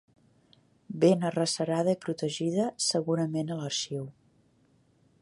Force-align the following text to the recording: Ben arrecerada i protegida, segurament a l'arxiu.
Ben 1.03 1.25
arrecerada 1.29 1.95
i 1.97 2.01
protegida, 2.07 2.67
segurament 2.89 3.53
a 3.53 3.59
l'arxiu. 3.63 4.13